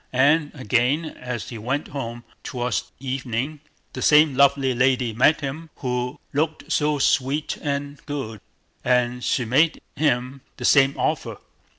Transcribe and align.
And 0.13 0.49
again 0.55 1.05
as 1.05 1.49
he 1.49 1.59
went 1.59 1.89
home, 1.89 2.23
towards 2.43 2.91
evening 2.99 3.59
the 3.93 4.01
same 4.01 4.33
lovely 4.33 4.73
lady 4.73 5.13
met 5.13 5.41
him, 5.41 5.69
who 5.75 6.19
looked 6.33 6.71
so 6.71 6.97
sweet 6.97 7.59
and 7.61 8.03
good, 8.07 8.41
and 8.83 9.23
she 9.23 9.45
made 9.45 9.79
him 9.95 10.41
the 10.57 10.65
same 10.65 10.97
offer. 10.97 11.37